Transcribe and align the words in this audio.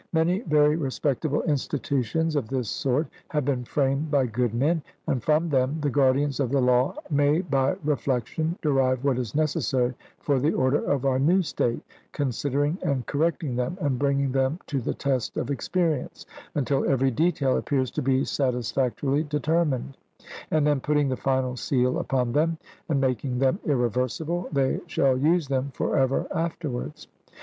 Many 0.13 0.39
very 0.39 0.77
respectable 0.77 1.43
institutions 1.43 2.35
of 2.35 2.47
this 2.47 2.67
sort 2.71 3.05
have 3.27 3.45
been 3.45 3.63
framed 3.63 4.09
by 4.09 4.25
good 4.25 4.51
men, 4.51 4.81
and 5.05 5.21
from 5.21 5.47
them 5.49 5.77
the 5.79 5.91
guardians 5.91 6.39
of 6.39 6.49
the 6.49 6.59
law 6.59 6.95
may 7.11 7.41
by 7.41 7.75
reflection 7.83 8.57
derive 8.63 9.03
what 9.03 9.19
is 9.19 9.35
necessary 9.35 9.93
for 10.17 10.39
the 10.39 10.53
order 10.53 10.83
of 10.83 11.05
our 11.05 11.19
new 11.19 11.43
state, 11.43 11.83
considering 12.13 12.79
and 12.81 13.05
correcting 13.05 13.55
them, 13.55 13.77
and 13.79 13.99
bringing 13.99 14.31
them 14.31 14.57
to 14.65 14.81
the 14.81 14.95
test 14.95 15.37
of 15.37 15.51
experience, 15.51 16.25
until 16.55 16.83
every 16.89 17.11
detail 17.11 17.55
appears 17.55 17.91
to 17.91 18.01
be 18.01 18.25
satisfactorily 18.25 19.21
determined; 19.21 19.97
and 20.49 20.65
then 20.65 20.79
putting 20.79 21.09
the 21.09 21.15
final 21.15 21.55
seal 21.55 21.99
upon 21.99 22.31
them, 22.33 22.57
and 22.89 22.99
making 22.99 23.37
them 23.37 23.59
irreversible, 23.65 24.49
they 24.51 24.79
shall 24.87 25.15
use 25.15 25.47
them 25.47 25.69
for 25.75 25.95
ever 25.95 26.25
afterwards. 26.33 27.07